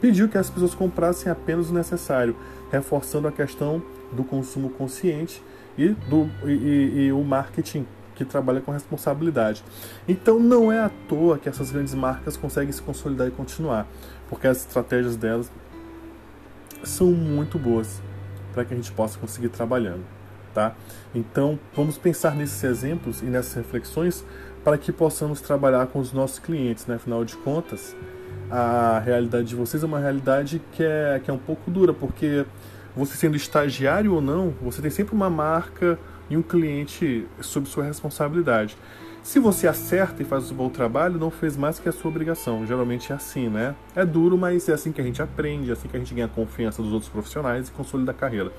pediu 0.00 0.28
que 0.28 0.36
as 0.36 0.50
pessoas 0.50 0.74
comprassem 0.74 1.30
apenas 1.30 1.70
o 1.70 1.74
necessário, 1.74 2.36
reforçando 2.70 3.26
a 3.28 3.32
questão 3.32 3.82
do 4.12 4.22
consumo 4.22 4.70
consciente 4.70 5.42
e, 5.76 5.88
do, 5.88 6.28
e, 6.44 6.50
e, 6.50 7.06
e 7.06 7.12
o 7.12 7.22
marketing 7.22 7.86
que 8.14 8.24
trabalha 8.24 8.60
com 8.60 8.72
responsabilidade. 8.72 9.62
Então 10.08 10.40
não 10.40 10.72
é 10.72 10.80
à 10.80 10.90
toa 11.08 11.38
que 11.38 11.48
essas 11.48 11.70
grandes 11.70 11.94
marcas 11.94 12.36
conseguem 12.36 12.72
se 12.72 12.80
consolidar 12.80 13.28
e 13.28 13.30
continuar, 13.30 13.86
porque 14.28 14.46
as 14.46 14.58
estratégias 14.58 15.16
delas 15.16 15.50
são 16.82 17.08
muito 17.08 17.58
boas 17.58 18.00
para 18.52 18.64
que 18.64 18.72
a 18.72 18.76
gente 18.76 18.90
possa 18.92 19.18
conseguir 19.18 19.50
trabalhando, 19.50 20.04
tá? 20.56 20.74
Então 21.14 21.58
vamos 21.74 21.98
pensar 21.98 22.34
nesses 22.34 22.64
exemplos 22.64 23.20
e 23.20 23.26
nessas 23.26 23.52
reflexões 23.52 24.24
para 24.64 24.78
que 24.78 24.90
possamos 24.90 25.42
trabalhar 25.42 25.86
com 25.88 25.98
os 25.98 26.14
nossos 26.14 26.38
clientes, 26.38 26.86
né? 26.86 26.94
Afinal 26.94 27.26
de 27.26 27.36
contas, 27.36 27.94
a 28.50 28.98
realidade 29.04 29.48
de 29.48 29.54
vocês 29.54 29.82
é 29.82 29.86
uma 29.86 29.98
realidade 29.98 30.62
que 30.72 30.82
é, 30.82 31.20
que 31.22 31.30
é 31.30 31.34
um 31.34 31.38
pouco 31.38 31.70
dura, 31.70 31.92
porque 31.92 32.46
você 32.96 33.14
sendo 33.16 33.36
estagiário 33.36 34.14
ou 34.14 34.22
não, 34.22 34.54
você 34.62 34.80
tem 34.80 34.90
sempre 34.90 35.14
uma 35.14 35.28
marca 35.28 35.98
e 36.30 36.38
um 36.38 36.42
cliente 36.42 37.26
sob 37.42 37.68
sua 37.68 37.84
responsabilidade. 37.84 38.78
Se 39.22 39.38
você 39.38 39.68
acerta 39.68 40.22
e 40.22 40.24
faz 40.24 40.50
um 40.50 40.54
bom 40.54 40.70
trabalho, 40.70 41.18
não 41.18 41.30
fez 41.30 41.54
mais 41.56 41.78
que 41.78 41.88
a 41.88 41.92
sua 41.92 42.10
obrigação. 42.10 42.66
Geralmente 42.66 43.12
é 43.12 43.14
assim, 43.14 43.48
né? 43.48 43.74
É 43.94 44.06
duro, 44.06 44.38
mas 44.38 44.68
é 44.68 44.72
assim 44.72 44.90
que 44.90 45.00
a 45.00 45.04
gente 45.04 45.20
aprende, 45.20 45.68
é 45.68 45.72
assim 45.74 45.88
que 45.88 45.96
a 45.96 45.98
gente 45.98 46.14
ganha 46.14 46.26
a 46.26 46.30
confiança 46.30 46.80
dos 46.80 46.92
outros 46.92 47.10
profissionais 47.10 47.68
e 47.68 47.72
consolida 47.72 48.12
a 48.12 48.14
carreira. 48.14 48.50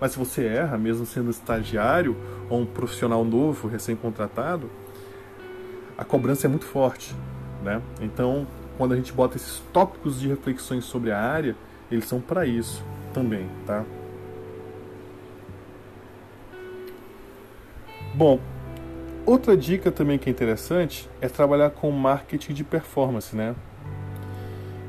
Mas 0.00 0.12
se 0.12 0.18
você 0.18 0.44
erra, 0.44 0.76
mesmo 0.76 1.06
sendo 1.06 1.30
estagiário 1.30 2.16
ou 2.50 2.60
um 2.60 2.66
profissional 2.66 3.24
novo, 3.24 3.68
recém-contratado, 3.68 4.70
a 5.96 6.04
cobrança 6.04 6.46
é 6.46 6.50
muito 6.50 6.66
forte, 6.66 7.14
né? 7.62 7.80
Então, 8.00 8.46
quando 8.76 8.92
a 8.92 8.96
gente 8.96 9.12
bota 9.12 9.36
esses 9.36 9.62
tópicos 9.72 10.20
de 10.20 10.28
reflexões 10.28 10.84
sobre 10.84 11.10
a 11.10 11.20
área, 11.20 11.56
eles 11.90 12.04
são 12.04 12.20
para 12.20 12.44
isso 12.44 12.84
também, 13.14 13.48
tá? 13.66 13.84
Bom, 18.14 18.40
outra 19.24 19.56
dica 19.56 19.90
também 19.90 20.18
que 20.18 20.28
é 20.28 20.32
interessante 20.32 21.08
é 21.20 21.28
trabalhar 21.28 21.70
com 21.70 21.90
marketing 21.90 22.52
de 22.52 22.64
performance, 22.64 23.34
né? 23.34 23.54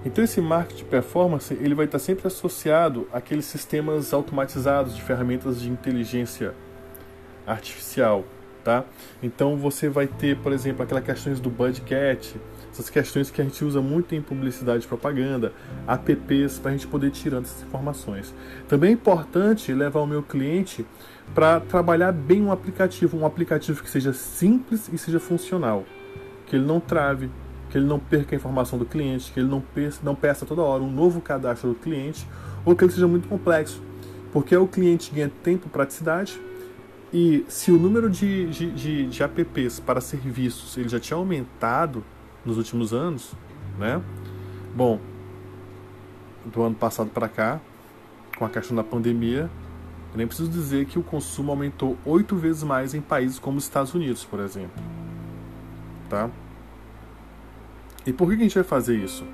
Então 0.08 0.24
esse 0.24 0.40
marketing 0.40 0.86
de 0.86 0.86
performance 0.86 1.54
ele 1.54 1.76
vai 1.76 1.84
estar 1.84 2.00
sempre 2.00 2.28
associado 2.28 3.10
àqueles 3.12 3.44
sistemas 3.44 4.14
automatizados 4.14 4.96
de 4.96 5.02
ferramentas 5.02 5.60
de 5.62 5.70
inteligência 5.70 6.54
artificial, 7.46 8.24
tá? 8.64 8.86
Então 9.22 9.58
você 9.58 9.90
vai 9.90 10.08
ter, 10.08 10.38
por 10.38 10.54
exemplo, 10.54 10.82
aquelas 10.82 11.04
questões 11.04 11.42
do 11.42 11.50
budget, 11.50 12.40
essas 12.72 12.90
questões 12.90 13.30
que 13.30 13.42
a 13.42 13.44
gente 13.44 13.66
usa 13.66 13.82
muito 13.82 14.16
em 14.16 14.22
publicidade 14.22 14.86
e 14.86 14.88
propaganda, 14.88 15.52
apps 15.86 16.58
para 16.58 16.72
a 16.72 16.74
gente 16.74 16.88
poder 16.88 17.12
tirar 17.12 17.42
essas 17.42 17.64
informações. 17.64 18.34
Também 18.66 18.92
é 18.92 18.94
importante 18.94 19.74
levar 19.74 20.00
o 20.00 20.08
meu 20.08 20.24
cliente 20.24 20.86
para 21.36 21.60
trabalhar 21.60 22.14
bem 22.14 22.42
um 22.42 22.52
aplicativo, 22.54 23.18
um 23.18 23.26
aplicativo 23.26 23.84
que 23.84 23.90
seja 23.90 24.14
simples 24.14 24.90
e 24.92 24.98
seja 24.98 25.20
funcional, 25.20 25.84
que 26.46 26.56
ele 26.56 26.66
não 26.66 26.80
trave, 26.80 27.30
que 27.70 27.78
ele 27.78 27.86
não 27.86 28.00
perca 28.00 28.36
a 28.36 28.38
informação 28.38 28.80
do 28.80 28.86
cliente, 28.86 29.32
que 29.32 29.40
ele 29.40 29.50
não 29.50 29.62
peça, 29.62 30.00
não 30.04 30.16
peça 30.16 30.46
toda 30.46 30.62
hora 30.62 30.82
um 30.82 30.92
novo 30.92 31.20
cadastro 31.22 31.70
do 31.70 31.76
cliente, 31.76 32.28
ou 32.66 32.76
que 32.76 32.84
ele 32.84 32.92
seja 32.92 33.08
muito 33.08 33.28
complexo, 33.28 33.82
porque 34.32 34.56
o 34.56 34.68
cliente 34.68 35.12
ganha 35.14 35.32
tempo, 35.44 35.70
praticidade, 35.70 36.40
e 37.12 37.46
se 37.48 37.72
o 37.72 37.78
número 37.78 38.10
de, 38.10 38.50
de, 38.50 38.72
de, 38.72 39.08
de 39.08 39.24
apps 39.24 39.80
para 39.80 40.02
serviços 40.02 40.78
ele 40.78 40.90
já 40.90 41.00
tinha 41.00 41.18
aumentado 41.18 42.04
nos 42.46 42.58
últimos 42.58 42.94
anos, 42.94 43.34
né? 43.80 44.02
Bom, 44.76 45.00
do 46.46 46.62
ano 46.62 46.76
passado 46.76 47.10
para 47.10 47.30
cá, 47.30 47.60
com 48.38 48.46
a 48.46 48.50
questão 48.50 48.76
da 48.76 48.84
pandemia, 48.84 49.50
eu 50.12 50.18
nem 50.18 50.28
preciso 50.28 50.50
dizer 50.50 50.86
que 50.86 51.00
o 51.00 51.04
consumo 51.04 51.52
aumentou 51.52 51.98
oito 52.06 52.36
vezes 52.36 52.64
mais 52.64 52.94
em 52.94 53.02
países 53.02 53.40
como 53.40 53.58
os 53.58 53.64
Estados 53.64 53.94
Unidos, 53.94 54.24
por 54.26 54.40
exemplo. 54.40 54.82
Tá? 56.10 56.30
E 58.08 58.14
por 58.14 58.30
que 58.30 58.36
a 58.36 58.38
gente 58.38 58.56
vai 58.56 58.64
fazer 58.64 58.96
isso? 58.96 59.26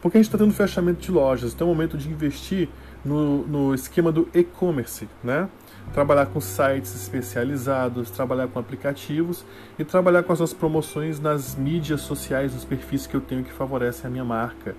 Porque 0.00 0.18
a 0.18 0.20
gente 0.20 0.26
está 0.26 0.36
tendo 0.36 0.52
fechamento 0.52 1.00
de 1.00 1.12
lojas, 1.12 1.54
então 1.54 1.68
é 1.68 1.70
o 1.70 1.72
momento 1.72 1.96
de 1.96 2.10
investir 2.10 2.68
no, 3.04 3.46
no 3.46 3.72
esquema 3.72 4.10
do 4.10 4.28
e-commerce, 4.34 5.08
né? 5.22 5.48
Trabalhar 5.94 6.26
com 6.26 6.40
sites 6.40 6.92
especializados, 6.96 8.10
trabalhar 8.10 8.48
com 8.48 8.58
aplicativos 8.58 9.44
e 9.78 9.84
trabalhar 9.84 10.24
com 10.24 10.32
as 10.32 10.40
nossas 10.40 10.54
promoções 10.54 11.20
nas 11.20 11.54
mídias 11.54 12.00
sociais, 12.00 12.52
nos 12.52 12.64
perfis 12.64 13.06
que 13.06 13.14
eu 13.14 13.20
tenho 13.20 13.44
que 13.44 13.52
favorecem 13.52 14.08
a 14.08 14.10
minha 14.10 14.24
marca 14.24 14.74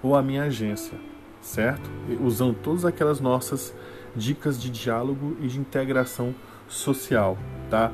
ou 0.00 0.14
a 0.14 0.22
minha 0.22 0.44
agência, 0.44 0.96
certo? 1.40 1.90
Usando 2.20 2.54
todas 2.54 2.84
aquelas 2.84 3.18
nossas 3.18 3.74
dicas 4.14 4.60
de 4.60 4.70
diálogo 4.70 5.36
e 5.40 5.48
de 5.48 5.58
integração 5.58 6.32
social, 6.68 7.36
tá? 7.68 7.90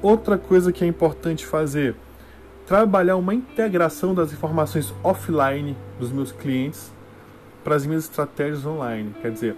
Outra 0.00 0.38
coisa 0.38 0.72
que 0.72 0.84
é 0.84 0.86
importante 0.86 1.44
fazer, 1.44 1.96
trabalhar 2.70 3.16
uma 3.16 3.34
integração 3.34 4.14
das 4.14 4.32
informações 4.32 4.94
offline 5.02 5.76
dos 5.98 6.12
meus 6.12 6.30
clientes 6.30 6.92
para 7.64 7.74
as 7.74 7.84
minhas 7.84 8.04
estratégias 8.04 8.64
online. 8.64 9.12
Quer 9.20 9.32
dizer, 9.32 9.56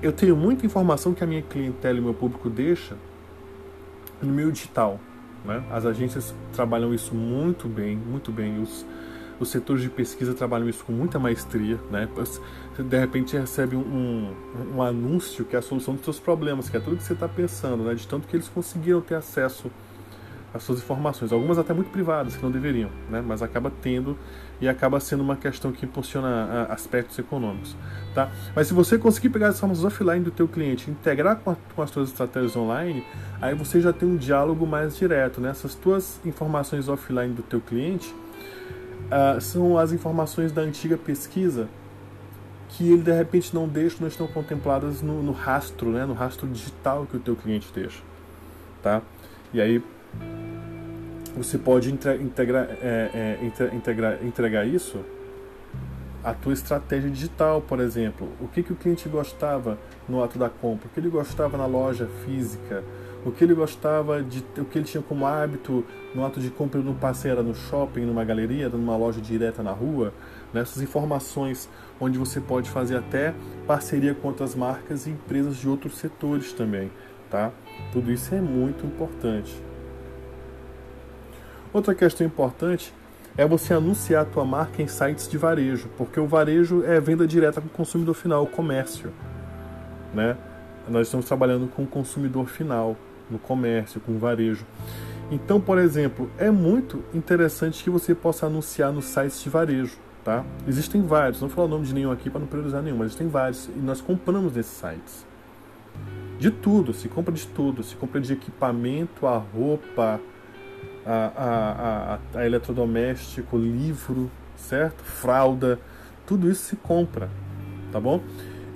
eu 0.00 0.12
tenho 0.12 0.36
muita 0.36 0.64
informação 0.64 1.12
que 1.12 1.24
a 1.24 1.26
minha 1.26 1.42
clientela 1.42 1.98
e 1.98 2.00
meu 2.00 2.14
público 2.14 2.48
deixa 2.48 2.94
no 4.22 4.32
meio 4.32 4.52
digital. 4.52 5.00
Né? 5.44 5.64
As 5.68 5.84
agências 5.84 6.32
trabalham 6.52 6.94
isso 6.94 7.12
muito 7.12 7.66
bem, 7.66 7.96
muito 7.96 8.30
bem. 8.30 8.62
Os, 8.62 8.86
os 9.40 9.48
setores 9.48 9.82
de 9.82 9.90
pesquisa 9.90 10.32
trabalham 10.32 10.68
isso 10.68 10.84
com 10.84 10.92
muita 10.92 11.18
maestria. 11.18 11.80
Né? 11.90 12.08
de 12.78 12.98
repente 13.00 13.36
recebe 13.36 13.74
um, 13.74 14.32
um, 14.72 14.80
anúncio 14.80 15.44
que 15.44 15.56
é 15.56 15.58
a 15.58 15.62
solução 15.62 15.94
dos 15.94 16.04
seus 16.04 16.20
problemas, 16.20 16.70
que 16.70 16.76
é 16.76 16.80
tudo 16.80 16.98
que 16.98 17.02
você 17.02 17.14
está 17.14 17.26
pensando, 17.26 17.82
né? 17.82 17.94
de 17.94 18.06
tanto 18.06 18.28
que 18.28 18.36
eles 18.36 18.48
conseguiram 18.48 19.00
ter 19.00 19.16
acesso 19.16 19.72
às 20.54 20.62
suas 20.62 20.78
informações, 20.78 21.32
algumas 21.32 21.58
até 21.58 21.74
muito 21.74 21.90
privadas, 21.90 22.36
que 22.36 22.42
não 22.42 22.50
deveriam, 22.50 22.88
né? 23.10 23.22
mas 23.26 23.42
acaba 23.42 23.72
tendo 23.82 24.16
e 24.60 24.68
acaba 24.68 25.00
sendo 25.00 25.22
uma 25.22 25.34
questão 25.34 25.72
que 25.72 25.84
impulsiona 25.84 26.68
aspectos 26.70 27.18
econômicos. 27.18 27.76
Tá? 28.14 28.30
Mas 28.54 28.68
se 28.68 28.74
você 28.74 28.96
conseguir 28.96 29.30
pegar 29.30 29.48
as 29.48 29.56
informações 29.56 29.84
offline 29.84 30.24
do 30.24 30.30
teu 30.30 30.46
cliente, 30.46 30.88
integrar 30.88 31.36
com, 31.36 31.50
a, 31.50 31.56
com 31.74 31.82
as 31.82 31.90
suas 31.90 32.10
estratégias 32.10 32.54
online, 32.54 33.04
aí 33.42 33.52
você 33.54 33.80
já 33.80 33.92
tem 33.92 34.08
um 34.08 34.16
diálogo 34.16 34.64
mais 34.64 34.96
direto. 34.96 35.40
Né? 35.40 35.50
Essas 35.50 35.74
tuas 35.74 36.20
informações 36.24 36.88
offline 36.88 37.34
do 37.34 37.42
teu 37.42 37.60
cliente 37.60 38.14
uh, 39.06 39.40
são 39.40 39.76
as 39.76 39.92
informações 39.92 40.52
da 40.52 40.62
antiga 40.62 40.96
pesquisa 40.96 41.68
que 42.68 42.92
ele 42.92 43.02
de 43.02 43.12
repente 43.12 43.54
não 43.54 43.68
deixa, 43.68 43.96
não 44.00 44.08
estão 44.08 44.26
contempladas 44.26 45.02
no, 45.02 45.22
no, 45.22 45.32
rastro, 45.32 45.90
né, 45.90 46.06
no 46.06 46.14
rastro 46.14 46.48
digital 46.48 47.06
que 47.06 47.16
o 47.16 47.20
teu 47.20 47.36
cliente 47.36 47.70
deixa, 47.72 48.00
tá? 48.82 49.00
E 49.52 49.60
aí 49.60 49.80
você 51.36 51.58
pode 51.58 51.92
integrar, 51.92 52.68
é, 52.80 53.38
é, 53.42 53.74
integrar, 53.74 54.24
entregar 54.24 54.66
isso 54.66 55.04
à 56.22 56.32
tua 56.32 56.52
estratégia 56.52 57.10
digital, 57.10 57.60
por 57.60 57.80
exemplo. 57.80 58.28
O 58.40 58.48
que, 58.48 58.62
que 58.62 58.72
o 58.72 58.76
cliente 58.76 59.08
gostava 59.08 59.78
no 60.08 60.22
ato 60.22 60.38
da 60.38 60.48
compra, 60.48 60.86
o 60.86 60.90
que 60.90 61.00
ele 61.00 61.10
gostava 61.10 61.58
na 61.58 61.66
loja 61.66 62.08
física, 62.24 62.84
o 63.24 63.32
que 63.32 63.42
ele 63.42 63.54
gostava 63.54 64.22
de 64.22 64.44
o 64.58 64.64
que 64.64 64.78
ele 64.78 64.84
tinha 64.84 65.02
como 65.02 65.26
hábito 65.26 65.84
no 66.14 66.24
ato 66.24 66.40
de 66.40 66.50
compra 66.50 66.80
no 66.80 66.94
passeio, 66.94 67.42
no 67.42 67.54
shopping, 67.54 68.02
numa 68.02 68.24
galeria, 68.24 68.68
numa 68.68 68.96
loja 68.96 69.20
direta 69.20 69.62
na 69.62 69.72
rua, 69.72 70.12
nessas 70.52 70.82
informações 70.82 71.68
onde 72.00 72.18
você 72.18 72.40
pode 72.40 72.70
fazer 72.70 72.96
até 72.96 73.34
parceria 73.66 74.14
com 74.14 74.28
outras 74.28 74.54
marcas 74.54 75.06
e 75.06 75.10
empresas 75.10 75.56
de 75.56 75.68
outros 75.68 75.96
setores 75.98 76.52
também, 76.52 76.90
tá? 77.30 77.50
Tudo 77.92 78.12
isso 78.12 78.34
é 78.34 78.40
muito 78.40 78.86
importante. 78.86 79.54
Outra 81.74 81.92
questão 81.92 82.24
importante 82.24 82.94
é 83.36 83.44
você 83.44 83.74
anunciar 83.74 84.22
a 84.22 84.24
tua 84.24 84.44
marca 84.44 84.80
em 84.80 84.86
sites 84.86 85.26
de 85.26 85.36
varejo, 85.36 85.88
porque 85.98 86.20
o 86.20 86.26
varejo 86.26 86.84
é 86.84 87.00
venda 87.00 87.26
direta 87.26 87.60
com 87.60 87.66
o 87.66 87.70
consumidor 87.70 88.14
final, 88.14 88.44
o 88.44 88.46
comércio, 88.46 89.12
né? 90.14 90.36
Nós 90.88 91.08
estamos 91.08 91.26
trabalhando 91.26 91.66
com 91.66 91.82
o 91.82 91.86
consumidor 91.86 92.46
final, 92.46 92.96
no 93.28 93.40
comércio, 93.40 94.00
com 94.00 94.12
o 94.12 94.18
varejo. 94.20 94.64
Então, 95.32 95.60
por 95.60 95.76
exemplo, 95.78 96.30
é 96.38 96.48
muito 96.48 97.02
interessante 97.12 97.82
que 97.82 97.90
você 97.90 98.14
possa 98.14 98.46
anunciar 98.46 98.92
nos 98.92 99.06
sites 99.06 99.42
de 99.42 99.50
varejo. 99.50 99.98
Tá? 100.22 100.44
Existem 100.68 101.02
vários, 101.02 101.40
não 101.40 101.48
vou 101.48 101.56
falar 101.56 101.66
o 101.66 101.70
nome 101.70 101.86
de 101.86 101.92
nenhum 101.92 102.12
aqui 102.12 102.30
para 102.30 102.40
não 102.40 102.46
priorizar 102.46 102.82
nenhum, 102.82 102.98
mas 102.98 103.08
existem 103.08 103.28
vários 103.28 103.66
e 103.66 103.78
nós 103.80 104.00
compramos 104.00 104.54
nesses 104.54 104.72
sites. 104.72 105.26
De 106.38 106.52
tudo, 106.52 106.94
se 106.94 107.08
compra 107.08 107.34
de 107.34 107.46
tudo, 107.48 107.82
se 107.82 107.96
compra 107.96 108.20
de 108.20 108.32
equipamento, 108.32 109.26
a 109.26 109.36
roupa, 109.36 110.20
a, 111.06 111.32
a, 111.36 112.14
a, 112.36 112.40
a 112.40 112.46
eletrodoméstico, 112.46 113.56
livro, 113.56 114.30
certo? 114.56 115.02
Fralda, 115.02 115.78
Tudo 116.26 116.50
isso 116.50 116.64
se 116.64 116.76
compra, 116.76 117.28
tá 117.92 118.00
bom? 118.00 118.22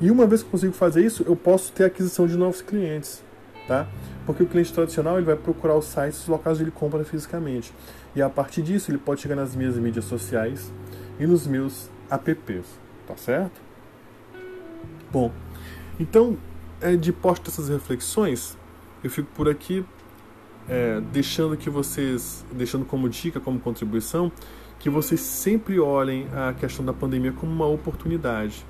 E 0.00 0.11
uma 0.11 0.26
vez 0.26 0.42
que 0.42 0.49
eu 0.49 0.52
consigo 0.52 0.73
fazer 0.73 1.04
isso, 1.04 1.25
eu 1.26 1.35
posso 1.35 1.73
ter 1.73 1.85
aquisição 1.85 2.26
de 2.26 2.37
novos 2.37 2.62
clientes, 2.62 3.23
tá? 3.66 3.87
Porque 4.25 4.42
o 4.42 4.47
cliente 4.47 4.73
tradicional 4.73 5.16
ele 5.16 5.26
vai 5.26 5.37
procurar 5.37 5.76
os 5.76 5.87
sites, 5.87 6.20
os 6.20 6.28
locais 6.28 6.58
onde 6.58 6.64
ele 6.64 6.70
compra 6.70 7.02
fisicamente. 7.04 7.73
E 8.14 8.23
a 8.23 8.28
partir 8.28 8.62
disso, 8.62 8.90
ele 8.90 8.99
pode 8.99 9.20
chegar 9.20 9.35
nas 9.35 9.56
minhas 9.56 9.76
mídias 9.76 10.04
sociais 10.04 10.73
e 11.18 11.26
nos 11.26 11.47
meus 11.47 11.90
apps, 12.11 12.66
tá 13.06 13.16
certo? 13.16 13.61
Bom, 15.11 15.32
então, 15.99 16.37
é, 16.80 16.94
de 16.94 17.12
posto 17.12 17.50
dessas 17.50 17.68
reflexões, 17.68 18.56
eu 19.02 19.11
fico 19.11 19.28
por 19.35 19.49
aqui 19.49 19.85
é, 20.68 21.00
deixando 21.12 21.56
que 21.56 21.70
vocês, 21.70 22.44
deixando 22.52 22.84
como 22.84 23.08
dica, 23.08 23.40
como 23.40 23.58
contribuição, 23.58 24.30
que 24.78 24.88
vocês 24.88 25.20
sempre 25.20 25.80
olhem 25.80 26.28
a 26.32 26.52
questão 26.52 26.84
da 26.84 26.92
pandemia 26.92 27.32
como 27.32 27.50
uma 27.50 27.66
oportunidade 27.66 28.64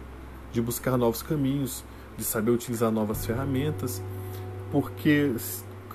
de 0.52 0.62
buscar 0.62 0.96
novos 0.96 1.22
caminhos, 1.22 1.84
de 2.16 2.24
saber 2.24 2.50
utilizar 2.50 2.90
novas 2.90 3.26
ferramentas, 3.26 4.02
porque 4.72 5.32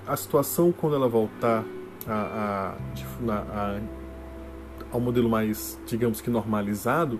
a 0.06 0.16
situação 0.16 0.72
quando 0.72 0.96
ela 0.96 1.08
voltar 1.08 1.64
a, 2.08 2.76
a, 3.28 3.32
a, 3.32 3.80
ao 4.92 5.00
modelo 5.00 5.30
mais, 5.30 5.80
digamos 5.88 6.22
que 6.22 6.30
normalizado, 6.30 7.20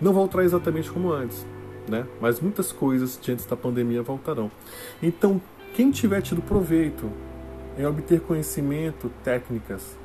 não 0.00 0.12
voltará 0.12 0.44
exatamente 0.44 0.90
como 0.90 1.12
antes, 1.12 1.46
né? 1.88 2.06
Mas 2.20 2.40
muitas 2.40 2.70
coisas 2.72 3.18
diante 3.20 3.48
da 3.48 3.56
pandemia 3.56 4.02
voltarão. 4.02 4.50
Então, 5.02 5.40
quem 5.74 5.90
tiver 5.90 6.20
tido 6.20 6.42
proveito 6.42 7.10
em 7.78 7.84
obter 7.84 8.20
conhecimento, 8.20 9.10
técnicas 9.22 9.96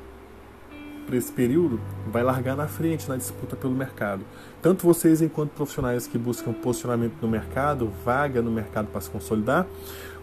para 1.06 1.16
esse 1.16 1.32
período, 1.32 1.80
vai 2.06 2.22
largar 2.22 2.56
na 2.56 2.68
frente 2.68 3.08
na 3.08 3.16
disputa 3.16 3.56
pelo 3.56 3.74
mercado. 3.74 4.24
Tanto 4.60 4.86
vocês, 4.86 5.20
enquanto 5.20 5.50
profissionais 5.50 6.06
que 6.06 6.16
buscam 6.16 6.52
posicionamento 6.52 7.14
no 7.20 7.28
mercado, 7.28 7.90
vaga 8.04 8.40
no 8.40 8.50
mercado 8.50 8.86
para 8.86 9.00
se 9.00 9.10
consolidar, 9.10 9.66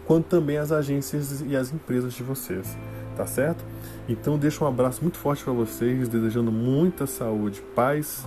quanto 0.06 0.26
também 0.26 0.56
as 0.56 0.72
agências 0.72 1.42
e 1.42 1.54
as 1.54 1.72
empresas 1.72 2.14
de 2.14 2.22
vocês, 2.22 2.76
tá 3.16 3.26
certo? 3.26 3.64
Então, 4.08 4.38
deixo 4.38 4.64
um 4.64 4.68
abraço 4.68 5.02
muito 5.02 5.18
forte 5.18 5.44
para 5.44 5.52
vocês, 5.52 6.08
desejando 6.08 6.50
muita 6.50 7.06
saúde, 7.06 7.62
paz 7.74 8.26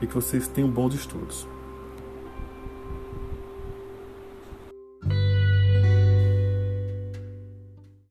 e 0.00 0.06
que 0.06 0.14
vocês 0.14 0.46
tenham 0.46 0.70
bons 0.70 0.94
estudos. 0.94 1.53